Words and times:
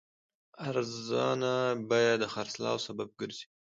ارزانه 0.69 1.55
بیه 1.89 2.13
د 2.21 2.23
خرڅلاو 2.33 2.77
سبب 2.87 3.09
ګرځي. 3.19 3.45